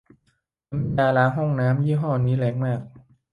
[0.73, 2.81] น้ำยาล้างห้องน้ำยี่ห้อนี้แรงมาก